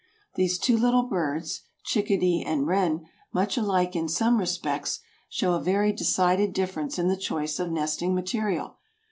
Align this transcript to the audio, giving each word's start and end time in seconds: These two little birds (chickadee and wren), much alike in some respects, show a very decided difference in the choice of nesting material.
These 0.33 0.57
two 0.57 0.77
little 0.79 1.03
birds 1.03 1.61
(chickadee 1.83 2.41
and 2.43 2.65
wren), 2.65 3.05
much 3.33 3.55
alike 3.55 3.95
in 3.95 4.09
some 4.09 4.39
respects, 4.39 4.99
show 5.29 5.53
a 5.53 5.61
very 5.61 5.93
decided 5.93 6.53
difference 6.53 6.97
in 6.97 7.07
the 7.07 7.15
choice 7.15 7.59
of 7.59 7.69
nesting 7.71 8.15
material. 8.15 8.77